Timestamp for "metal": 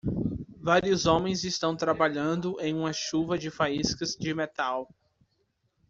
4.33-4.89